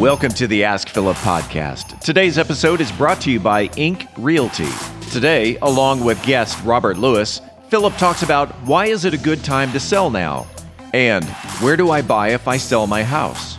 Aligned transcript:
Welcome 0.00 0.30
to 0.30 0.46
the 0.46 0.64
Ask 0.64 0.88
Philip 0.88 1.18
podcast. 1.18 2.00
Today's 2.00 2.38
episode 2.38 2.80
is 2.80 2.90
brought 2.90 3.20
to 3.20 3.30
you 3.30 3.38
by 3.38 3.64
Ink 3.76 4.06
Realty. 4.16 4.70
Today, 5.10 5.58
along 5.58 6.02
with 6.02 6.22
guest 6.22 6.58
Robert 6.64 6.96
Lewis, 6.96 7.42
Philip 7.68 7.94
talks 7.98 8.22
about 8.22 8.48
why 8.62 8.86
is 8.86 9.04
it 9.04 9.12
a 9.12 9.18
good 9.18 9.44
time 9.44 9.70
to 9.72 9.78
sell 9.78 10.08
now? 10.08 10.46
And 10.94 11.26
where 11.60 11.76
do 11.76 11.90
I 11.90 12.00
buy 12.00 12.30
if 12.30 12.48
I 12.48 12.56
sell 12.56 12.86
my 12.86 13.02
house? 13.02 13.58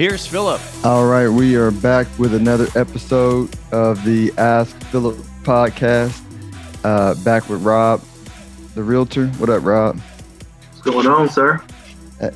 Here's 0.00 0.26
Philip. 0.26 0.62
All 0.82 1.06
right, 1.06 1.28
we 1.28 1.56
are 1.56 1.70
back 1.70 2.06
with 2.18 2.32
another 2.32 2.68
episode 2.74 3.54
of 3.70 4.02
the 4.02 4.32
Ask 4.38 4.74
Philip 4.84 5.14
podcast. 5.42 6.18
Uh, 6.82 7.14
back 7.22 7.46
with 7.50 7.62
Rob, 7.62 8.00
the 8.74 8.82
realtor. 8.82 9.26
What 9.32 9.50
up, 9.50 9.62
Rob? 9.62 10.00
What's 10.70 10.80
going 10.80 11.06
on, 11.06 11.28
sir? 11.28 11.62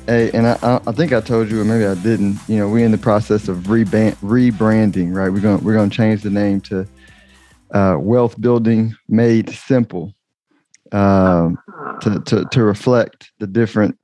Hey, 0.05 0.29
and 0.29 0.45
I, 0.45 0.79
I 0.85 0.91
think 0.91 1.11
I 1.11 1.21
told 1.21 1.49
you, 1.49 1.59
or 1.59 1.65
maybe 1.65 1.87
I 1.87 1.95
didn't. 1.95 2.37
You 2.47 2.57
know, 2.57 2.69
we're 2.69 2.85
in 2.85 2.91
the 2.91 2.99
process 2.99 3.47
of 3.47 3.57
rebrand, 3.63 4.13
rebranding, 4.17 5.15
right? 5.15 5.29
We're 5.29 5.39
going 5.39 5.63
we're 5.63 5.73
going 5.73 5.89
to 5.89 5.97
change 5.97 6.21
the 6.21 6.29
name 6.29 6.61
to 6.61 6.87
uh, 7.71 7.97
Wealth 7.99 8.39
Building 8.39 8.95
Made 9.07 9.49
Simple 9.49 10.13
um, 10.91 11.57
to, 12.01 12.19
to 12.25 12.45
to 12.45 12.63
reflect 12.63 13.31
the 13.39 13.47
different 13.47 13.97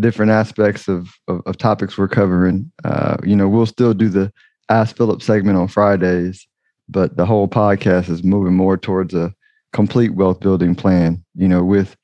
different 0.00 0.32
aspects 0.32 0.88
of, 0.88 1.08
of, 1.28 1.42
of 1.46 1.56
topics 1.56 1.96
we're 1.96 2.08
covering. 2.08 2.70
Uh, 2.84 3.16
you 3.24 3.36
know, 3.36 3.48
we'll 3.48 3.66
still 3.66 3.94
do 3.94 4.08
the 4.08 4.32
Ask 4.68 4.96
Philip 4.96 5.22
segment 5.22 5.58
on 5.58 5.68
Fridays, 5.68 6.46
but 6.88 7.16
the 7.16 7.26
whole 7.26 7.48
podcast 7.48 8.08
is 8.08 8.22
moving 8.24 8.54
more 8.54 8.76
towards 8.76 9.14
a 9.14 9.34
complete 9.72 10.14
wealth 10.14 10.40
building 10.40 10.74
plan, 10.74 11.22
you 11.34 11.48
know, 11.48 11.64
with 11.64 11.96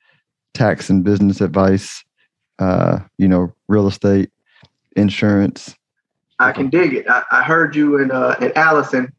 tax 0.55 0.89
and 0.91 1.05
business 1.05 1.41
advice, 1.41 2.05
uh, 2.59 2.99
you 3.19 3.29
know, 3.29 3.53
real 3.69 3.87
estate, 3.87 4.31
insurance. 4.97 5.77
I 6.39 6.53
can 6.53 6.69
dig 6.69 6.95
it. 6.95 7.09
I, 7.09 7.23
I 7.31 7.43
heard 7.43 7.75
you 7.75 8.01
and 8.01 8.13
uh, 8.13 8.37
and 8.41 8.57
Allison 8.57 9.13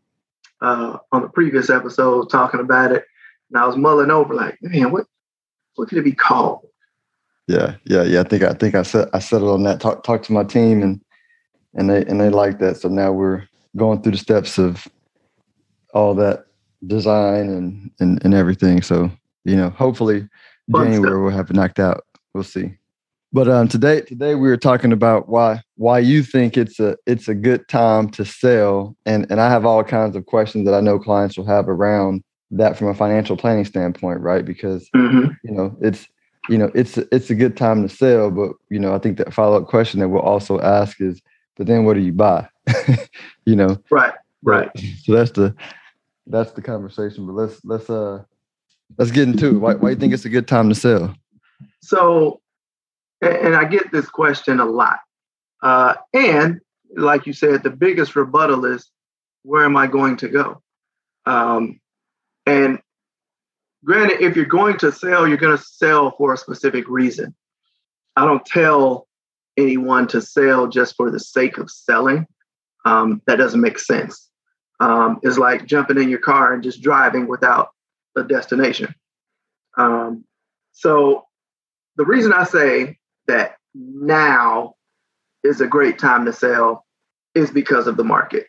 uh, 0.61 0.97
on 1.11 1.21
the 1.21 1.29
previous 1.29 1.69
episode 1.69 2.29
talking 2.29 2.59
about 2.59 2.91
it, 2.91 3.05
and 3.49 3.61
I 3.61 3.65
was 3.65 3.75
mulling 3.75 4.11
over 4.11 4.33
like, 4.33 4.57
man, 4.61 4.91
what 4.91 5.05
what 5.75 5.89
could 5.89 5.97
it 5.97 6.03
be 6.03 6.11
called? 6.11 6.67
Yeah, 7.47 7.75
yeah, 7.85 8.03
yeah. 8.03 8.21
I 8.21 8.23
think 8.23 8.43
I 8.43 8.53
think 8.53 8.75
I 8.75 8.83
set 8.83 9.09
I 9.13 9.19
settled 9.19 9.51
on 9.51 9.63
that. 9.63 9.79
Talk 9.79 10.03
talk 10.03 10.21
to 10.23 10.33
my 10.33 10.43
team 10.43 10.83
and 10.83 11.01
and 11.73 11.89
they 11.89 12.05
and 12.05 12.19
they 12.19 12.29
like 12.29 12.59
that. 12.59 12.77
So 12.77 12.89
now 12.89 13.11
we're 13.11 13.47
going 13.75 14.01
through 14.01 14.13
the 14.13 14.17
steps 14.17 14.57
of 14.57 14.87
all 15.93 16.13
that 16.15 16.45
design 16.85 17.49
and 17.49 17.91
and, 17.99 18.23
and 18.25 18.33
everything. 18.33 18.81
So 18.81 19.09
you 19.45 19.55
know, 19.55 19.69
hopefully 19.69 20.27
January 20.73 21.21
we'll 21.21 21.31
have 21.31 21.49
it 21.49 21.55
knocked 21.55 21.79
out. 21.79 22.03
We'll 22.33 22.43
see. 22.43 22.73
But 23.31 23.47
um, 23.47 23.67
today 23.67 24.01
today 24.01 24.35
we 24.35 24.49
were 24.49 24.57
talking 24.57 24.91
about 24.91 25.29
why 25.29 25.61
why 25.75 25.99
you 25.99 26.23
think 26.23 26.57
it's 26.57 26.79
a 26.79 26.97
it's 27.05 27.27
a 27.27 27.35
good 27.35 27.67
time 27.69 28.09
to 28.11 28.25
sell, 28.25 28.95
and 29.05 29.25
and 29.29 29.39
I 29.39 29.49
have 29.49 29.65
all 29.65 29.83
kinds 29.83 30.15
of 30.15 30.25
questions 30.25 30.65
that 30.65 30.73
I 30.73 30.81
know 30.81 30.99
clients 30.99 31.37
will 31.37 31.45
have 31.45 31.69
around 31.69 32.23
that 32.51 32.77
from 32.77 32.87
a 32.87 32.93
financial 32.93 33.37
planning 33.37 33.65
standpoint, 33.65 34.21
right? 34.21 34.45
Because 34.45 34.89
mm-hmm. 34.95 35.31
you 35.43 35.51
know 35.51 35.77
it's 35.81 36.07
you 36.49 36.57
know, 36.57 36.71
it's 36.73 36.97
it's 36.97 37.29
a 37.29 37.35
good 37.35 37.57
time 37.57 37.87
to 37.87 37.93
sell, 37.93 38.31
but 38.31 38.51
you 38.69 38.79
know, 38.79 38.93
I 38.93 38.99
think 38.99 39.17
that 39.17 39.33
follow 39.33 39.57
up 39.57 39.67
question 39.67 39.99
that 39.99 40.09
we'll 40.09 40.21
also 40.21 40.59
ask 40.59 41.01
is, 41.01 41.21
but 41.55 41.67
then 41.67 41.85
what 41.85 41.95
do 41.95 42.01
you 42.01 42.13
buy? 42.13 42.47
you 43.45 43.55
know, 43.55 43.77
right, 43.89 44.13
right. 44.43 44.69
So 45.03 45.13
that's 45.13 45.31
the 45.31 45.55
that's 46.27 46.51
the 46.51 46.61
conversation. 46.61 47.25
But 47.25 47.33
let's 47.33 47.63
let's 47.65 47.89
uh 47.89 48.23
let's 48.97 49.11
get 49.11 49.27
into 49.27 49.47
it. 49.47 49.59
Why 49.59 49.73
why 49.75 49.89
do 49.89 49.95
you 49.95 49.99
think 49.99 50.13
it's 50.13 50.25
a 50.25 50.29
good 50.29 50.47
time 50.47 50.69
to 50.69 50.75
sell? 50.75 51.15
So, 51.81 52.41
and 53.21 53.55
I 53.55 53.65
get 53.65 53.91
this 53.91 54.07
question 54.09 54.59
a 54.59 54.65
lot, 54.65 54.99
uh, 55.61 55.95
and 56.13 56.59
like 56.95 57.25
you 57.25 57.33
said, 57.33 57.63
the 57.63 57.69
biggest 57.69 58.15
rebuttal 58.15 58.65
is, 58.65 58.89
where 59.43 59.65
am 59.65 59.75
I 59.75 59.87
going 59.87 60.17
to 60.17 60.29
go? 60.29 60.61
Um, 61.25 61.79
and 62.45 62.79
granted, 63.83 64.21
if 64.21 64.35
you're 64.35 64.45
going 64.45 64.77
to 64.79 64.91
sell, 64.91 65.27
you're 65.27 65.37
going 65.37 65.57
to 65.57 65.63
sell 65.63 66.11
for 66.17 66.33
a 66.33 66.37
specific 66.37 66.87
reason. 66.87 67.35
I 68.15 68.25
don't 68.25 68.45
tell 68.45 69.07
anyone 69.57 70.07
to 70.07 70.21
sell 70.21 70.67
just 70.67 70.95
for 70.95 71.11
the 71.11 71.19
sake 71.19 71.57
of 71.57 71.69
selling. 71.69 72.27
Um, 72.85 73.21
that 73.27 73.37
doesn't 73.37 73.61
make 73.61 73.79
sense. 73.79 74.29
Um, 74.79 75.19
it's 75.23 75.37
like 75.37 75.65
jumping 75.65 75.97
in 75.97 76.09
your 76.09 76.19
car 76.19 76.53
and 76.53 76.63
just 76.63 76.81
driving 76.81 77.27
without 77.27 77.69
a 78.15 78.23
destination. 78.23 78.93
Um, 79.77 80.23
so, 80.71 81.25
the 81.95 82.05
reason 82.05 82.31
I 82.31 82.43
say 82.43 82.97
that 83.27 83.57
now 83.73 84.75
is 85.43 85.61
a 85.61 85.67
great 85.67 85.97
time 85.97 86.25
to 86.25 86.33
sell 86.33 86.85
is 87.33 87.49
because 87.49 87.87
of 87.87 87.97
the 87.97 88.03
market. 88.03 88.47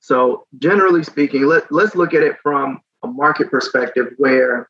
So, 0.00 0.46
generally 0.58 1.02
speaking, 1.02 1.46
let, 1.46 1.70
let's 1.72 1.94
look 1.94 2.12
at 2.12 2.22
it 2.22 2.36
from 2.42 2.80
a 3.04 3.06
market 3.06 3.50
perspective 3.50 4.14
where 4.16 4.68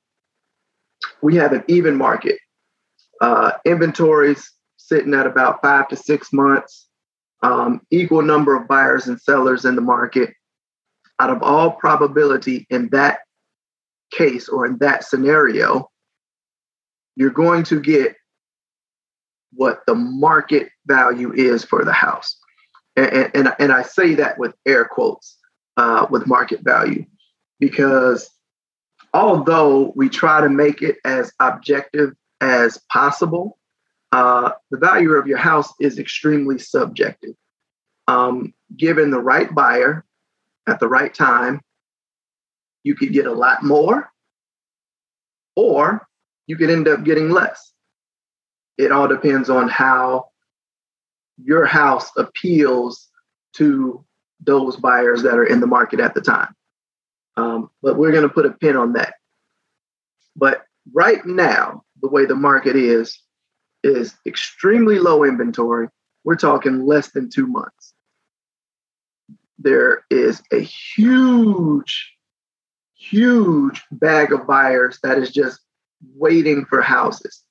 we 1.22 1.36
have 1.36 1.52
an 1.52 1.64
even 1.68 1.96
market. 1.96 2.38
Uh, 3.20 3.52
inventories 3.64 4.50
sitting 4.76 5.14
at 5.14 5.26
about 5.26 5.62
five 5.62 5.88
to 5.88 5.96
six 5.96 6.32
months, 6.32 6.88
um, 7.42 7.80
equal 7.90 8.22
number 8.22 8.54
of 8.54 8.68
buyers 8.68 9.06
and 9.06 9.20
sellers 9.20 9.64
in 9.64 9.76
the 9.76 9.80
market. 9.80 10.34
Out 11.20 11.30
of 11.30 11.42
all 11.42 11.70
probability, 11.70 12.66
in 12.70 12.88
that 12.90 13.20
case 14.12 14.48
or 14.48 14.66
in 14.66 14.78
that 14.78 15.04
scenario, 15.04 15.88
you're 17.16 17.30
going 17.30 17.62
to 17.64 17.80
get 17.80 18.16
what 19.52 19.80
the 19.86 19.94
market 19.94 20.68
value 20.86 21.32
is 21.32 21.64
for 21.64 21.84
the 21.84 21.92
house. 21.92 22.36
And, 22.96 23.30
and, 23.34 23.54
and 23.58 23.72
I 23.72 23.82
say 23.82 24.14
that 24.16 24.38
with 24.38 24.54
air 24.66 24.84
quotes 24.84 25.38
uh, 25.76 26.06
with 26.10 26.26
market 26.26 26.62
value 26.62 27.06
because 27.64 28.28
although 29.14 29.90
we 29.96 30.10
try 30.10 30.42
to 30.42 30.50
make 30.50 30.82
it 30.82 30.98
as 31.02 31.32
objective 31.40 32.10
as 32.42 32.78
possible, 32.92 33.58
uh, 34.12 34.50
the 34.70 34.76
value 34.76 35.12
of 35.12 35.26
your 35.26 35.38
house 35.38 35.72
is 35.80 35.98
extremely 35.98 36.58
subjective. 36.58 37.34
Um, 38.06 38.52
given 38.76 39.10
the 39.10 39.18
right 39.18 39.52
buyer 39.54 40.04
at 40.68 40.78
the 40.78 40.88
right 40.88 41.14
time, 41.14 41.62
you 42.82 42.94
could 42.94 43.14
get 43.14 43.24
a 43.24 43.32
lot 43.32 43.62
more, 43.62 44.10
or 45.56 46.06
you 46.46 46.58
could 46.58 46.68
end 46.68 46.86
up 46.86 47.02
getting 47.02 47.30
less. 47.30 47.72
It 48.76 48.92
all 48.92 49.08
depends 49.08 49.48
on 49.48 49.70
how 49.70 50.26
your 51.42 51.64
house 51.64 52.10
appeals 52.18 53.08
to 53.54 54.04
those 54.40 54.76
buyers 54.76 55.22
that 55.22 55.38
are 55.38 55.46
in 55.46 55.60
the 55.60 55.66
market 55.66 55.98
at 55.98 56.14
the 56.14 56.20
time. 56.20 56.54
Um, 57.36 57.70
but 57.82 57.96
we're 57.96 58.12
going 58.12 58.28
to 58.28 58.34
put 58.34 58.46
a 58.46 58.50
pin 58.52 58.76
on 58.76 58.92
that. 58.94 59.14
But 60.36 60.62
right 60.92 61.24
now, 61.24 61.82
the 62.00 62.08
way 62.08 62.26
the 62.26 62.34
market 62.34 62.76
is, 62.76 63.18
is 63.82 64.14
extremely 64.26 64.98
low 64.98 65.24
inventory. 65.24 65.88
We're 66.24 66.36
talking 66.36 66.86
less 66.86 67.10
than 67.10 67.30
two 67.30 67.46
months. 67.46 67.92
There 69.58 70.04
is 70.10 70.42
a 70.52 70.60
huge, 70.60 72.12
huge 72.94 73.82
bag 73.92 74.32
of 74.32 74.46
buyers 74.46 74.98
that 75.02 75.18
is 75.18 75.30
just 75.30 75.60
waiting 76.14 76.64
for 76.66 76.82
houses. 76.82 77.42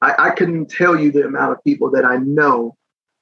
I, 0.00 0.14
I 0.18 0.30
couldn't 0.30 0.70
tell 0.70 0.98
you 0.98 1.10
the 1.10 1.26
amount 1.26 1.52
of 1.52 1.64
people 1.64 1.90
that 1.92 2.04
I 2.04 2.16
know, 2.16 2.76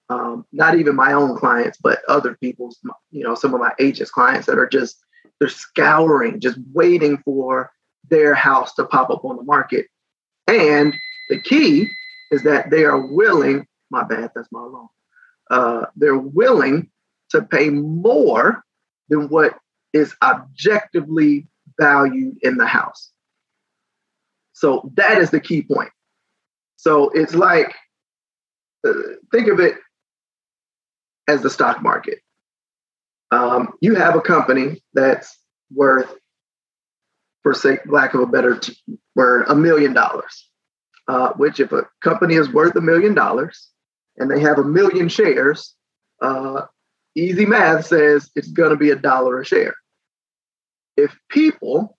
um, 0.08 0.44
not 0.52 0.76
even 0.78 0.94
my 0.94 1.12
own 1.12 1.36
clients, 1.36 1.78
but 1.78 2.00
other 2.08 2.36
people's, 2.36 2.78
you 3.10 3.24
know, 3.24 3.34
some 3.34 3.54
of 3.54 3.60
my 3.60 3.72
agents' 3.80 4.10
clients 4.10 4.46
that 4.46 4.58
are 4.58 4.68
just 4.68 5.02
they're 5.38 5.48
scouring, 5.48 6.40
just 6.40 6.58
waiting 6.72 7.18
for 7.18 7.70
their 8.08 8.34
house 8.34 8.74
to 8.74 8.84
pop 8.84 9.10
up 9.10 9.24
on 9.24 9.36
the 9.36 9.42
market. 9.42 9.86
And 10.46 10.94
the 11.28 11.40
key 11.40 11.88
is 12.30 12.42
that 12.44 12.70
they 12.70 12.84
are 12.84 13.06
willing, 13.06 13.66
my 13.90 14.04
bad, 14.04 14.30
that's 14.34 14.48
my 14.52 14.60
alarm. 14.60 14.88
Uh, 15.50 15.86
they're 15.96 16.18
willing 16.18 16.90
to 17.30 17.42
pay 17.42 17.70
more 17.70 18.64
than 19.08 19.28
what 19.28 19.58
is 19.92 20.14
objectively 20.22 21.48
valued 21.78 22.36
in 22.42 22.56
the 22.56 22.66
house. 22.66 23.10
So 24.52 24.90
that 24.94 25.18
is 25.18 25.30
the 25.30 25.40
key 25.40 25.62
point. 25.62 25.90
So 26.76 27.10
it's 27.10 27.34
like, 27.34 27.74
uh, 28.86 28.92
think 29.32 29.48
of 29.48 29.60
it 29.60 29.76
as 31.28 31.42
the 31.42 31.50
stock 31.50 31.82
market. 31.82 32.20
Um, 33.30 33.72
you 33.80 33.94
have 33.94 34.16
a 34.16 34.20
company 34.20 34.82
that's 34.94 35.38
worth, 35.72 36.14
for 37.42 37.54
sake 37.54 37.80
lack 37.86 38.14
of 38.14 38.20
a 38.20 38.26
better 38.26 38.58
t- 38.58 38.76
word, 39.14 39.46
a 39.48 39.54
million 39.54 39.92
dollars. 39.92 40.48
Uh, 41.08 41.32
which, 41.34 41.60
if 41.60 41.70
a 41.70 41.86
company 42.02 42.34
is 42.34 42.52
worth 42.52 42.74
a 42.74 42.80
million 42.80 43.14
dollars 43.14 43.70
and 44.16 44.28
they 44.28 44.40
have 44.40 44.58
a 44.58 44.64
million 44.64 45.08
shares, 45.08 45.76
uh, 46.20 46.62
easy 47.14 47.46
math 47.46 47.86
says 47.86 48.28
it's 48.34 48.48
going 48.48 48.70
to 48.70 48.76
be 48.76 48.90
a 48.90 48.96
dollar 48.96 49.40
a 49.40 49.44
share. 49.44 49.74
If 50.96 51.16
people 51.28 51.96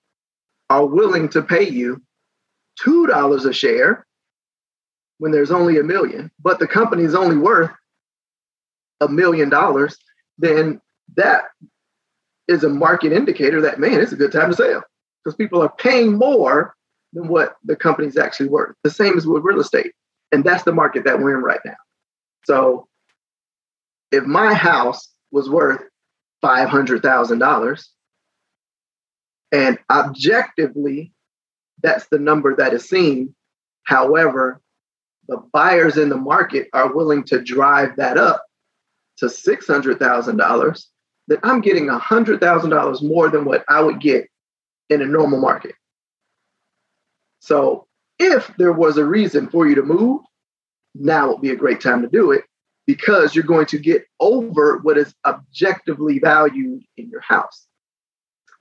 are 0.69 0.85
willing 0.85 1.29
to 1.29 1.41
pay 1.41 1.69
you 1.69 2.01
two 2.77 3.07
dollars 3.07 3.45
a 3.45 3.53
share 3.53 4.05
when 5.19 5.31
there's 5.31 5.51
only 5.51 5.79
a 5.79 5.83
million, 5.83 6.29
but 6.41 6.59
the 6.59 6.67
company 6.67 7.03
is 7.03 7.15
only 7.15 7.37
worth 7.37 7.71
a 8.99 9.07
million 9.07 9.49
dollars, 9.49 9.97
then 10.37 10.81
that 11.15 11.45
is 12.47 12.63
a 12.63 12.69
market 12.69 13.11
indicator 13.11 13.61
that 13.61 13.79
man, 13.79 13.99
it's 13.99 14.11
a 14.11 14.17
good 14.17 14.31
time 14.31 14.49
to 14.49 14.55
sell 14.55 14.83
because 15.23 15.35
people 15.35 15.61
are 15.61 15.73
paying 15.77 16.17
more 16.17 16.75
than 17.13 17.27
what 17.27 17.55
the 17.63 17.75
company's 17.75 18.17
actually 18.17 18.49
worth. 18.49 18.75
The 18.83 18.89
same 18.89 19.17
as 19.17 19.27
with 19.27 19.43
real 19.43 19.59
estate. 19.59 19.93
And 20.31 20.43
that's 20.43 20.63
the 20.63 20.73
market 20.73 21.05
that 21.05 21.19
we're 21.19 21.37
in 21.37 21.43
right 21.43 21.61
now. 21.65 21.75
So 22.45 22.87
if 24.11 24.25
my 24.25 24.53
house 24.53 25.09
was 25.31 25.49
worth 25.49 25.81
$500,000 26.43 27.87
and 29.51 29.79
objectively 29.89 31.11
that's 31.81 32.07
the 32.07 32.19
number 32.19 32.55
that 32.55 32.73
is 32.73 32.89
seen, 32.89 33.35
however, 33.83 34.61
the 35.27 35.37
buyers 35.53 35.97
in 35.97 36.09
the 36.09 36.17
market 36.17 36.69
are 36.73 36.93
willing 36.93 37.23
to 37.25 37.41
drive 37.41 37.95
that 37.97 38.17
up 38.17 38.43
to 39.17 39.25
$600,000, 39.25 40.85
then 41.27 41.39
I'm 41.43 41.61
getting 41.61 41.87
$100,000 41.87 43.03
more 43.03 43.29
than 43.29 43.45
what 43.45 43.63
I 43.67 43.81
would 43.81 43.99
get 43.99 44.27
in 44.89 45.01
a 45.01 45.05
normal 45.05 45.39
market. 45.39 45.75
So 47.39 47.87
if 48.19 48.51
there 48.57 48.73
was 48.73 48.97
a 48.97 49.05
reason 49.05 49.49
for 49.49 49.67
you 49.67 49.75
to 49.75 49.83
move, 49.83 50.21
now 50.95 51.29
would 51.29 51.41
be 51.41 51.51
a 51.51 51.55
great 51.55 51.81
time 51.81 52.01
to 52.01 52.07
do 52.07 52.31
it 52.31 52.43
because 52.85 53.35
you're 53.35 53.43
going 53.43 53.65
to 53.67 53.77
get 53.77 54.05
over 54.19 54.79
what 54.79 54.97
is 54.97 55.13
objectively 55.25 56.19
valued 56.19 56.81
in 56.95 57.09
your 57.09 57.21
house. 57.21 57.67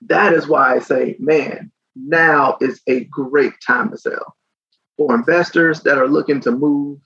That 0.02 0.32
is 0.32 0.46
why 0.46 0.74
I 0.74 0.78
say, 0.80 1.16
man, 1.18 1.70
now 1.94 2.58
is 2.60 2.80
a 2.86 3.04
great 3.04 3.54
time 3.64 3.90
to 3.90 3.96
sell. 3.96 4.36
For 4.96 5.14
investors 5.14 5.82
that 5.82 5.98
are 5.98 6.08
looking 6.08 6.40
to 6.40 6.50
move 6.50 6.98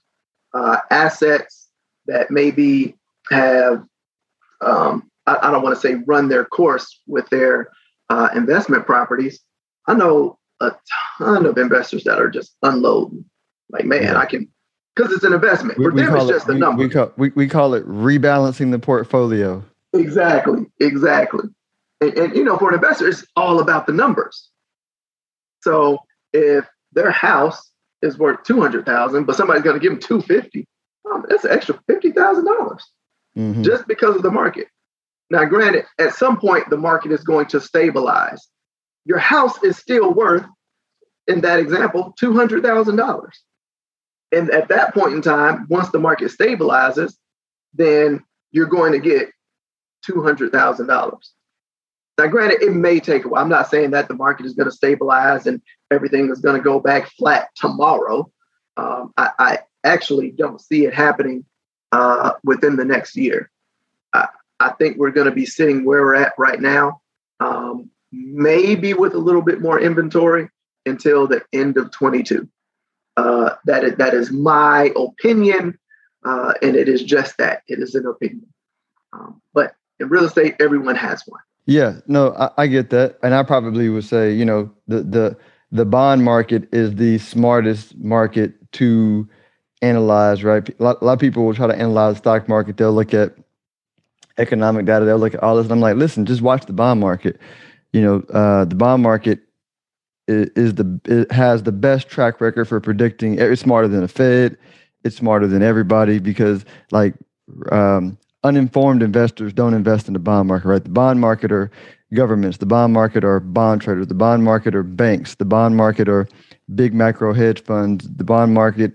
uh, 0.53 0.77
assets 0.89 1.69
that 2.07 2.31
maybe 2.31 2.97
have, 3.29 3.85
um, 4.61 5.10
I, 5.31 5.47
I, 5.47 5.51
don't 5.51 5.63
want 5.63 5.75
to 5.75 5.81
say 5.81 5.95
run 6.05 6.29
their 6.29 6.45
course 6.45 6.99
with 7.07 7.29
their 7.29 7.69
uh, 8.09 8.29
investment 8.35 8.85
properties. 8.85 9.39
I 9.87 9.93
know 9.93 10.37
a 10.59 10.71
ton 11.17 11.45
of 11.45 11.57
investors 11.57 12.03
that 12.03 12.19
are 12.19 12.29
just 12.29 12.55
unloading. 12.61 13.25
Like, 13.69 13.85
man, 13.85 14.03
yeah. 14.03 14.17
I 14.17 14.25
can 14.25 14.49
because 14.95 15.11
it's 15.11 15.23
an 15.23 15.33
investment. 15.33 15.77
For 15.77 15.91
them, 15.91 16.15
it's 16.15 16.27
just 16.27 16.49
it, 16.49 16.55
a 16.55 16.57
number. 16.57 16.83
We 16.83 16.89
call, 16.89 17.11
we, 17.17 17.29
we 17.29 17.47
call 17.47 17.73
it 17.73 17.87
rebalancing 17.87 18.71
the 18.71 18.79
portfolio. 18.79 19.63
Exactly, 19.93 20.65
exactly. 20.79 21.49
And, 22.01 22.17
and, 22.17 22.35
you 22.35 22.43
know, 22.43 22.57
for 22.57 22.69
an 22.69 22.75
investor, 22.75 23.07
it's 23.07 23.25
all 23.35 23.59
about 23.59 23.85
the 23.85 23.93
numbers. 23.93 24.49
So 25.61 25.99
if 26.33 26.65
their 26.93 27.11
house 27.11 27.71
is 28.01 28.17
worth 28.17 28.43
two 28.43 28.59
hundred 28.59 28.85
thousand, 28.85 29.25
but 29.25 29.35
somebody's 29.35 29.63
going 29.63 29.79
to 29.79 29.81
give 29.81 29.91
them 29.91 30.01
two 30.01 30.21
fifty, 30.21 30.67
um, 31.11 31.25
that's 31.29 31.45
an 31.45 31.51
extra 31.51 31.79
fifty 31.87 32.11
thousand 32.11 32.45
dollars 32.45 32.83
mm-hmm. 33.37 33.63
just 33.63 33.87
because 33.87 34.15
of 34.15 34.23
the 34.23 34.31
market. 34.31 34.67
Now, 35.31 35.45
granted, 35.45 35.85
at 35.97 36.13
some 36.13 36.37
point 36.37 36.69
the 36.69 36.77
market 36.77 37.13
is 37.13 37.23
going 37.23 37.45
to 37.47 37.61
stabilize. 37.61 38.49
Your 39.05 39.17
house 39.17 39.63
is 39.63 39.77
still 39.77 40.13
worth, 40.13 40.45
in 41.25 41.39
that 41.41 41.57
example, 41.57 42.13
two 42.19 42.33
hundred 42.33 42.63
thousand 42.63 42.97
dollars. 42.97 43.39
And 44.33 44.51
at 44.51 44.67
that 44.67 44.93
point 44.93 45.13
in 45.13 45.21
time, 45.21 45.67
once 45.69 45.89
the 45.89 45.99
market 45.99 46.31
stabilizes, 46.31 47.13
then 47.73 48.25
you're 48.51 48.65
going 48.65 48.91
to 48.91 48.99
get 48.99 49.29
two 50.05 50.21
hundred 50.21 50.51
thousand 50.51 50.87
dollars. 50.87 51.31
Now, 52.17 52.27
granted, 52.27 52.61
it 52.61 52.73
may 52.73 52.99
take 52.99 53.23
a 53.23 53.29
while. 53.29 53.41
I'm 53.41 53.49
not 53.49 53.69
saying 53.69 53.91
that 53.91 54.09
the 54.09 54.15
market 54.15 54.45
is 54.45 54.53
going 54.53 54.69
to 54.69 54.75
stabilize 54.75 55.47
and 55.47 55.61
everything 55.91 56.29
is 56.29 56.41
going 56.41 56.57
to 56.57 56.63
go 56.63 56.81
back 56.81 57.09
flat 57.17 57.47
tomorrow. 57.55 58.29
Um, 58.75 59.13
I, 59.15 59.29
I, 59.39 59.59
actually 59.83 60.29
don't 60.29 60.61
see 60.61 60.85
it 60.85 60.93
happening 60.93 61.43
uh, 61.91 62.33
within 62.43 62.75
the 62.75 62.85
next 62.85 63.15
year. 63.15 63.49
I 64.61 64.73
think 64.73 64.97
we're 64.97 65.11
going 65.11 65.25
to 65.25 65.35
be 65.35 65.45
sitting 65.45 65.85
where 65.85 66.01
we're 66.01 66.15
at 66.15 66.33
right 66.37 66.61
now, 66.61 67.01
um, 67.39 67.89
maybe 68.11 68.93
with 68.93 69.13
a 69.13 69.17
little 69.17 69.41
bit 69.41 69.59
more 69.61 69.79
inventory 69.79 70.49
until 70.85 71.27
the 71.27 71.41
end 71.51 71.77
of 71.77 71.91
22. 71.91 72.47
Uh, 73.17 73.55
that, 73.65 73.83
is, 73.83 73.95
that 73.97 74.13
is 74.13 74.31
my 74.31 74.91
opinion, 74.95 75.77
uh, 76.23 76.53
and 76.61 76.75
it 76.75 76.87
is 76.87 77.03
just 77.03 77.37
that. 77.37 77.63
It 77.67 77.79
is 77.79 77.95
an 77.95 78.05
opinion. 78.05 78.47
Um, 79.13 79.41
but 79.53 79.75
in 79.99 80.09
real 80.09 80.25
estate, 80.25 80.55
everyone 80.59 80.95
has 80.95 81.23
one. 81.25 81.41
Yeah, 81.65 81.99
no, 82.07 82.33
I, 82.35 82.63
I, 82.63 82.67
get 82.67 82.89
that, 82.91 83.17
and 83.21 83.33
I 83.33 83.43
probably 83.43 83.89
would 83.89 84.05
say, 84.05 84.33
you 84.33 84.45
know, 84.45 84.71
the 84.87 85.03
the 85.03 85.37
the 85.71 85.85
bond 85.85 86.23
market 86.23 86.67
is 86.73 86.95
the 86.95 87.17
smartest 87.19 87.95
market 87.97 88.53
to 88.73 89.29
analyze. 89.81 90.43
Right, 90.43 90.67
a 90.67 90.83
lot, 90.83 91.01
a 91.01 91.05
lot 91.05 91.13
of 91.13 91.19
people 91.19 91.45
will 91.45 91.53
try 91.53 91.67
to 91.67 91.75
analyze 91.75 92.15
the 92.15 92.19
stock 92.19 92.49
market. 92.49 92.77
They'll 92.77 92.93
look 92.93 93.13
at 93.13 93.35
economic 94.37 94.85
data. 94.85 95.05
They'll 95.05 95.17
look 95.17 95.33
at 95.33 95.43
all 95.43 95.55
this, 95.55 95.65
and 95.65 95.73
I'm 95.73 95.79
like, 95.79 95.95
listen, 95.95 96.25
just 96.25 96.41
watch 96.41 96.65
the 96.65 96.73
bond 96.73 96.99
market. 96.99 97.39
You 97.93 98.01
know, 98.01 98.23
uh, 98.33 98.65
the 98.65 98.75
bond 98.75 99.03
market 99.03 99.39
is, 100.27 100.49
is 100.55 100.75
the 100.75 100.99
it 101.05 101.31
has 101.31 101.63
the 101.63 101.71
best 101.71 102.09
track 102.09 102.41
record 102.41 102.65
for 102.65 102.79
predicting. 102.79 103.39
It's 103.39 103.61
smarter 103.61 103.87
than 103.87 104.01
the 104.01 104.07
Fed. 104.07 104.57
It's 105.03 105.15
smarter 105.15 105.47
than 105.47 105.63
everybody 105.63 106.19
because, 106.19 106.63
like, 106.91 107.15
um, 107.71 108.17
uninformed 108.43 109.03
investors 109.03 109.53
don't 109.53 109.73
invest 109.73 110.07
in 110.07 110.13
the 110.13 110.19
bond 110.19 110.47
market, 110.47 110.67
right? 110.67 110.83
The 110.83 110.89
bond 110.89 111.19
market 111.19 111.51
are 111.51 111.71
governments, 112.13 112.57
the 112.57 112.65
bond 112.65 112.93
market 112.93 113.23
are 113.23 113.39
bond 113.39 113.81
traders, 113.81 114.07
the 114.07 114.13
bond 114.13 114.43
market 114.43 114.75
are 114.75 114.83
banks, 114.83 115.35
the 115.35 115.45
bond 115.45 115.75
market 115.75 116.09
are 116.09 116.27
big 116.75 116.93
macro 116.93 117.33
hedge 117.33 117.63
funds, 117.63 118.07
the 118.15 118.23
bond 118.23 118.53
market 118.53 118.93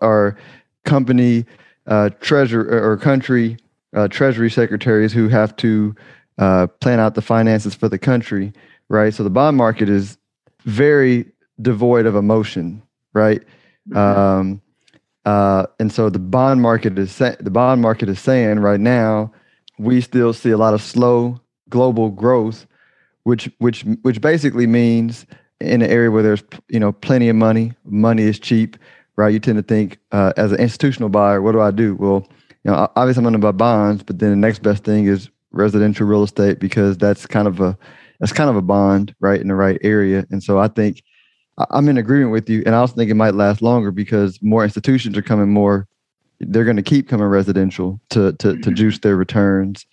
are 0.00 0.36
company 0.84 1.44
uh, 1.86 2.10
treasurer 2.20 2.64
or 2.82 2.96
country 2.96 3.56
uh, 3.96 4.06
treasury 4.08 4.50
secretaries 4.50 5.12
who 5.12 5.28
have 5.28 5.56
to 5.56 5.94
uh, 6.38 6.66
plan 6.80 7.00
out 7.00 7.14
the 7.14 7.22
finances 7.22 7.74
for 7.74 7.88
the 7.88 7.98
country, 7.98 8.52
right? 8.88 9.12
So 9.12 9.24
the 9.24 9.30
bond 9.30 9.56
market 9.56 9.88
is 9.88 10.18
very 10.64 11.24
devoid 11.60 12.06
of 12.06 12.14
emotion, 12.14 12.82
right? 13.14 13.42
Mm-hmm. 13.88 13.96
Um, 13.96 14.62
uh, 15.24 15.66
and 15.80 15.90
so 15.90 16.10
the 16.10 16.18
bond 16.18 16.62
market 16.62 16.98
is 16.98 17.10
sa- 17.10 17.34
the 17.40 17.50
bond 17.50 17.80
market 17.80 18.08
is 18.08 18.20
saying 18.20 18.60
right 18.60 18.78
now 18.78 19.32
we 19.78 20.00
still 20.00 20.32
see 20.32 20.50
a 20.50 20.58
lot 20.58 20.74
of 20.74 20.82
slow 20.82 21.40
global 21.68 22.10
growth, 22.10 22.66
which 23.24 23.50
which 23.58 23.84
which 24.02 24.20
basically 24.20 24.66
means 24.66 25.26
in 25.60 25.82
an 25.82 25.90
area 25.90 26.10
where 26.10 26.22
there's 26.22 26.44
you 26.68 26.78
know 26.78 26.92
plenty 26.92 27.28
of 27.28 27.36
money, 27.36 27.72
money 27.84 28.22
is 28.22 28.38
cheap, 28.38 28.76
right? 29.16 29.32
You 29.32 29.40
tend 29.40 29.56
to 29.56 29.62
think 29.62 29.98
uh, 30.12 30.32
as 30.36 30.52
an 30.52 30.60
institutional 30.60 31.08
buyer, 31.08 31.42
what 31.42 31.52
do 31.52 31.60
I 31.60 31.70
do? 31.70 31.96
Well, 31.96 32.28
you 32.66 32.72
know, 32.72 32.90
obviously 32.96 33.20
I'm 33.20 33.24
going 33.24 33.32
to 33.34 33.38
buy 33.38 33.52
bonds, 33.52 34.02
but 34.02 34.18
then 34.18 34.30
the 34.30 34.36
next 34.36 34.60
best 34.60 34.82
thing 34.82 35.06
is 35.06 35.30
residential 35.52 36.04
real 36.04 36.24
estate 36.24 36.58
because 36.58 36.98
that's 36.98 37.24
kind 37.24 37.46
of 37.46 37.60
a 37.60 37.78
that's 38.18 38.32
kind 38.32 38.50
of 38.50 38.56
a 38.56 38.62
bond, 38.62 39.14
right, 39.20 39.40
in 39.40 39.46
the 39.46 39.54
right 39.54 39.78
area. 39.82 40.26
And 40.32 40.42
so 40.42 40.58
I 40.58 40.66
think 40.66 41.04
I'm 41.70 41.88
in 41.88 41.96
agreement 41.96 42.32
with 42.32 42.50
you, 42.50 42.64
and 42.66 42.74
I 42.74 42.78
also 42.78 42.96
think 42.96 43.08
it 43.08 43.14
might 43.14 43.34
last 43.34 43.62
longer 43.62 43.92
because 43.92 44.42
more 44.42 44.64
institutions 44.64 45.16
are 45.16 45.22
coming 45.22 45.52
more. 45.52 45.86
They're 46.40 46.64
going 46.64 46.76
to 46.76 46.82
keep 46.82 47.08
coming 47.08 47.28
residential 47.28 48.00
to 48.10 48.32
to 48.32 48.54
to 48.54 48.58
mm-hmm. 48.58 48.74
juice 48.74 48.98
their 48.98 49.14
returns, 49.14 49.86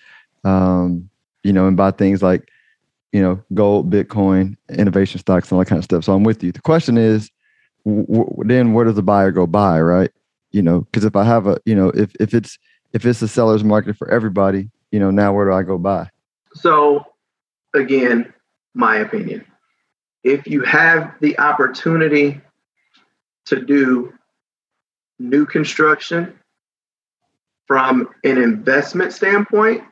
um, 0.43 1.07
you 1.43 1.53
know, 1.53 1.67
and 1.67 1.77
buy 1.77 1.91
things 1.91 2.23
like, 2.23 2.49
you 3.11 3.21
know, 3.21 3.39
gold, 3.53 3.91
Bitcoin, 3.91 4.55
innovation 4.69 5.19
stocks, 5.19 5.51
and 5.51 5.57
all 5.57 5.59
that 5.59 5.69
kind 5.69 5.77
of 5.77 5.85
stuff. 5.85 6.05
So 6.05 6.13
I'm 6.15 6.23
with 6.23 6.43
you. 6.43 6.51
The 6.51 6.61
question 6.61 6.97
is, 6.97 7.29
w- 7.85 8.33
then 8.45 8.73
where 8.73 8.85
does 8.85 8.95
the 8.95 9.03
buyer 9.03 9.29
go 9.29 9.45
buy, 9.45 9.79
right? 9.79 10.09
You 10.53 10.61
know, 10.61 10.81
because 10.81 11.03
if 11.03 11.15
I 11.15 11.25
have 11.25 11.47
a, 11.47 11.59
you 11.65 11.75
know, 11.75 11.89
if 11.89 12.15
if 12.19 12.33
it's 12.33 12.57
if 12.93 13.05
it's 13.05 13.21
a 13.21 13.27
seller's 13.27 13.63
market 13.63 13.97
for 13.97 14.09
everybody, 14.09 14.69
you 14.91 14.99
know, 14.99 15.11
now 15.11 15.33
where 15.33 15.45
do 15.45 15.53
I 15.53 15.63
go 15.63 15.77
buy? 15.77 16.09
So, 16.53 17.05
again, 17.73 18.31
my 18.75 18.97
opinion 18.97 19.45
if 20.23 20.47
you 20.47 20.61
have 20.61 21.15
the 21.19 21.37
opportunity 21.39 22.41
to 23.45 23.61
do 23.61 24.13
new 25.19 25.45
construction 25.45 26.39
from 27.67 28.09
an 28.23 28.37
investment 28.37 29.13
standpoint, 29.13 29.83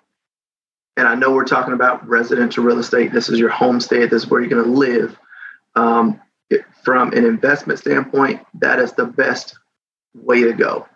and 0.98 1.08
I 1.08 1.15
know 1.15 1.32
we're 1.32 1.46
talking 1.46 1.74
about 1.74 2.08
residential 2.08 2.63
real 2.63 2.80
estate, 2.80 3.12
this 3.12 3.30
is 3.30 3.39
your 3.39 3.50
homestead, 3.50 4.10
this 4.10 4.24
is 4.24 4.30
where 4.30 4.41
you're 4.41 4.50
going 4.50 4.63
to 4.63 4.72
live. 4.72 5.18
Um, 5.75 6.22
it, 6.50 6.65
from 6.84 7.13
an 7.13 7.25
investment 7.25 7.80
standpoint, 7.80 8.41
that 8.56 8.80
is 8.80 8.94
the 8.94 9.06
best 9.06 9.58
way 10.13 10.41
to 10.44 10.53
go. 10.53 10.88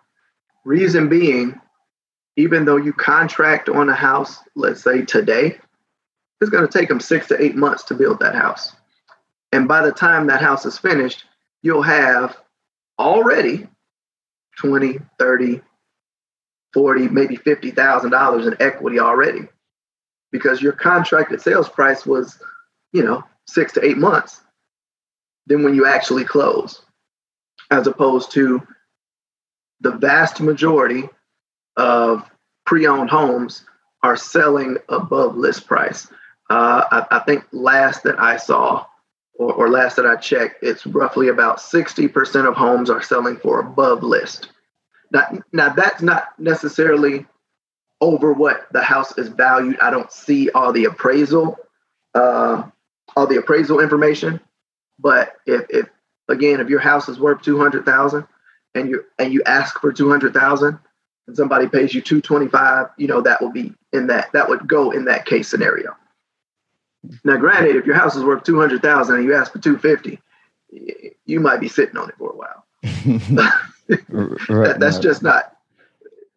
Reason 0.64 1.08
being, 1.08 1.60
even 2.36 2.64
though 2.64 2.76
you 2.76 2.92
contract 2.92 3.68
on 3.68 3.88
a 3.88 3.94
house, 3.94 4.38
let's 4.54 4.82
say 4.82 5.02
today, 5.04 5.58
it's 6.40 6.50
going 6.50 6.66
to 6.66 6.78
take 6.78 6.88
them 6.88 7.00
six 7.00 7.26
to 7.28 7.42
eight 7.42 7.56
months 7.56 7.84
to 7.84 7.94
build 7.94 8.20
that 8.20 8.34
house. 8.34 8.74
And 9.52 9.66
by 9.66 9.84
the 9.84 9.92
time 9.92 10.26
that 10.26 10.42
house 10.42 10.66
is 10.66 10.78
finished, 10.78 11.24
you'll 11.62 11.82
have 11.82 12.36
already 12.98 13.66
20, 14.58 14.98
30, 15.18 15.60
40, 16.74 17.08
maybe 17.08 17.36
$50,000 17.36 18.46
in 18.46 18.56
equity 18.60 19.00
already 19.00 19.48
because 20.30 20.60
your 20.60 20.72
contracted 20.72 21.40
sales 21.40 21.68
price 21.68 22.04
was, 22.04 22.38
you 22.92 23.02
know, 23.02 23.22
six 23.46 23.72
to 23.72 23.84
eight 23.84 23.96
months 23.96 24.42
than 25.46 25.62
when 25.62 25.74
you 25.74 25.86
actually 25.86 26.24
close, 26.24 26.82
as 27.70 27.86
opposed 27.86 28.32
to 28.32 28.66
the 29.80 29.92
vast 29.92 30.40
majority 30.40 31.08
of 31.76 32.28
pre-owned 32.64 33.10
homes 33.10 33.64
are 34.02 34.16
selling 34.16 34.76
above 34.88 35.36
list 35.36 35.66
price. 35.66 36.08
Uh, 36.48 36.84
I, 36.90 37.16
I, 37.16 37.18
think 37.20 37.44
last 37.52 38.04
that 38.04 38.20
I 38.20 38.36
saw, 38.36 38.86
or, 39.34 39.52
or 39.52 39.68
last 39.68 39.96
that 39.96 40.06
I 40.06 40.16
checked, 40.16 40.62
it's 40.62 40.86
roughly 40.86 41.28
about 41.28 41.58
60% 41.58 42.48
of 42.48 42.54
homes 42.54 42.88
are 42.88 43.02
selling 43.02 43.36
for 43.36 43.60
above 43.60 44.02
list. 44.02 44.50
Now, 45.12 45.42
now 45.52 45.68
that's 45.70 46.02
not 46.02 46.38
necessarily 46.38 47.26
over 48.00 48.32
what 48.32 48.66
the 48.72 48.82
house 48.82 49.16
is 49.18 49.28
valued. 49.28 49.78
I 49.80 49.90
don't 49.90 50.12
see 50.12 50.50
all 50.50 50.72
the 50.72 50.84
appraisal, 50.84 51.58
uh, 52.14 52.64
all 53.16 53.26
the 53.26 53.38
appraisal 53.38 53.80
information. 53.80 54.40
But 54.98 55.34
if, 55.46 55.66
if 55.68 55.88
again, 56.28 56.60
if 56.60 56.68
your 56.68 56.80
house 56.80 57.08
is 57.08 57.18
worth 57.18 57.42
two 57.42 57.58
hundred 57.58 57.84
thousand 57.84 58.26
and 58.76 58.88
you 58.90 59.04
and 59.18 59.32
you 59.32 59.42
ask 59.46 59.80
for 59.80 59.92
two 59.92 60.08
hundred 60.08 60.34
thousand, 60.34 60.78
and 61.26 61.36
somebody 61.36 61.68
pays 61.68 61.94
you 61.94 62.00
two 62.00 62.20
twenty 62.20 62.48
five, 62.48 62.88
you 62.96 63.06
know 63.06 63.20
that 63.22 63.40
will 63.40 63.52
be 63.52 63.72
in 63.92 64.06
that 64.08 64.32
that 64.32 64.48
would 64.48 64.68
go 64.68 64.90
in 64.90 65.06
that 65.06 65.26
case 65.26 65.48
scenario. 65.48 65.96
Now, 67.24 67.36
granted, 67.36 67.76
if 67.76 67.86
your 67.86 67.94
house 67.94 68.16
is 68.16 68.24
worth 68.24 68.44
two 68.44 68.58
hundred 68.60 68.82
thousand 68.82 69.16
and 69.16 69.24
you 69.24 69.34
ask 69.34 69.52
for 69.52 69.58
two 69.58 69.78
fifty, 69.78 70.20
you 71.24 71.40
might 71.40 71.60
be 71.60 71.68
sitting 71.68 71.96
on 71.96 72.08
it 72.08 72.16
for 72.18 72.30
a 72.30 72.36
while. 72.36 72.64
right, 74.48 74.68
that, 74.68 74.76
that's 74.78 74.98
just 74.98 75.22
not. 75.22 75.56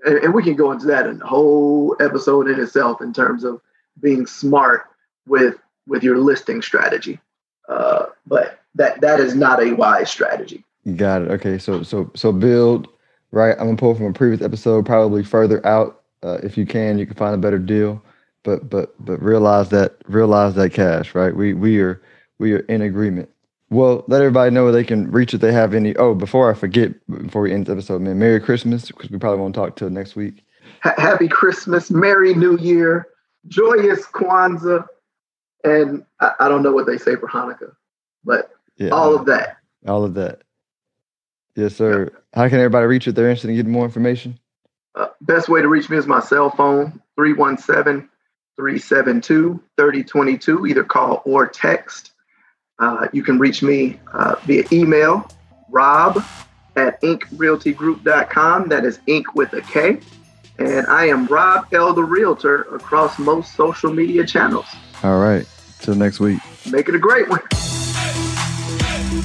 And, 0.06 0.18
and 0.20 0.34
we 0.34 0.44
can 0.44 0.56
go 0.56 0.72
into 0.72 0.86
that 0.88 1.08
in 1.08 1.22
a 1.22 1.28
whole 1.28 1.96
episode 2.00 2.48
in 2.48 2.60
itself 2.60 3.02
in 3.02 3.14
terms 3.14 3.44
of 3.44 3.62
being 4.00 4.26
smart 4.26 4.86
with 5.28 5.56
with 5.88 6.04
your 6.04 6.20
listing 6.20 6.62
strategy. 6.62 7.20
Uh, 7.68 8.08
but 8.26 8.60
that 8.76 9.02
that 9.02 9.20
is 9.20 9.36
not 9.36 9.62
a 9.62 9.74
wise 9.74 10.10
strategy. 10.10 10.64
Got 10.96 11.24
it. 11.24 11.32
Okay, 11.32 11.58
so 11.58 11.84
so 11.84 12.12
so 12.16 12.32
build 12.32 12.88
right. 13.32 13.56
I'm 13.60 13.66
gonna 13.66 13.78
pull 13.78 13.96
from 13.96 14.08
a 14.08 14.14
previous 14.14 14.42
episode, 14.42 14.86
probably 14.86 15.24
further 15.24 15.66
out. 15.66 16.04
Uh, 16.24 16.40
if 16.44 16.58
you 16.58 16.66
can, 16.66 17.00
you 17.00 17.06
can 17.06 17.16
find 17.16 17.34
a 17.34 17.38
better 17.38 17.60
deal 17.60 18.02
but 18.44 18.70
but 18.70 18.94
but 19.04 19.22
realize 19.22 19.70
that 19.70 19.96
realize 20.08 20.56
that 20.56 20.72
cash, 20.72 21.14
right? 21.14 21.36
We 21.36 21.54
we 21.54 21.80
are 21.80 22.02
we 22.38 22.54
are 22.54 22.60
in 22.60 22.82
agreement. 22.82 23.30
Well, 23.70 24.04
let 24.08 24.22
everybody 24.22 24.52
know 24.52 24.64
where 24.64 24.72
they 24.72 24.84
can 24.84 25.12
reach 25.12 25.34
if 25.34 25.42
they 25.42 25.52
have 25.52 25.74
any. 25.74 25.96
Oh, 25.98 26.16
before 26.16 26.50
I 26.50 26.56
forget, 26.56 26.94
before 27.08 27.44
we 27.44 27.54
end 27.54 27.68
the 27.68 27.74
episode, 27.74 28.02
man, 28.02 28.18
Merry 28.18 28.40
Christmas 28.40 28.88
because 28.88 29.12
we 29.12 29.20
probably 29.20 29.40
won't 29.40 29.56
talk 29.56 29.76
till 29.76 29.90
next 29.90 30.16
week. 30.16 30.44
Happy 30.82 31.28
Christmas, 31.28 31.92
Merry 31.92 32.34
New 32.34 32.58
Year, 32.58 33.08
joyous 33.48 34.06
Kwanzaa, 34.06 34.88
and 35.64 36.06
I, 36.22 36.32
I 36.40 36.50
don't 36.50 36.64
know 36.64 36.72
what 36.72 36.88
they 36.88 36.98
say 36.98 37.16
for 37.16 37.28
Hanukkah, 37.28 37.76
but 38.24 38.52
yeah, 38.78 38.90
all 38.90 39.14
of 39.14 39.26
that. 39.26 39.58
All 39.88 40.04
of 40.04 40.14
that. 40.16 40.42
Yes, 41.60 41.76
sir. 41.76 42.10
How 42.34 42.48
can 42.48 42.60
everybody 42.60 42.86
reach 42.86 43.06
you 43.06 43.10
if 43.10 43.18
they're 43.18 43.30
interested 43.30 43.50
in 43.50 43.58
getting 43.58 43.72
more 43.74 43.84
information? 43.84 44.40
Uh, 44.96 45.08
best 45.20 45.50
way 45.50 45.62
to 45.62 45.68
reach 45.68 45.90
me 45.90 45.98
is 45.98 46.08
my 46.08 46.22
cell 46.22 46.50
phone, 46.52 47.02
317 47.18 48.08
372 48.56 49.62
3022. 49.78 50.68
Either 50.68 50.86
call 50.86 51.22
or 51.26 51.48
text. 51.48 52.12
Uh, 52.80 53.10
you 53.12 53.24
can 53.24 53.38
reach 53.40 53.62
me 53.62 54.00
uh, 54.14 54.36
via 54.46 54.64
email, 54.72 55.30
rob 55.70 56.24
at 56.78 57.02
inkrealtygroup.com. 57.02 58.70
That 58.70 58.86
is 58.86 59.00
ink 59.08 59.36
with 59.36 59.52
a 59.52 59.62
K. 59.62 60.00
And 60.60 60.88
I 60.88 61.08
am 61.08 61.26
Rob 61.26 61.74
Elder 61.74 62.04
Realtor 62.04 62.62
across 62.74 63.20
most 63.20 63.54
social 63.56 63.92
media 63.92 64.26
channels. 64.26 64.68
All 65.04 65.20
right. 65.20 65.46
Till 65.80 65.96
next 65.96 66.22
week. 66.22 66.40
Make 66.72 66.88
it 66.88 66.96
a 66.96 67.00
great 67.00 67.28
one. 67.28 67.42